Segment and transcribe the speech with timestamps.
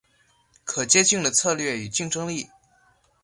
[0.63, 2.49] 可借镜的策略与竞争力